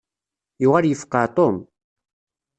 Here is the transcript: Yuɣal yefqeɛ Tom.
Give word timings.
Yuɣal 0.61 0.85
yefqeɛ 0.89 1.23
Tom. 1.35 1.55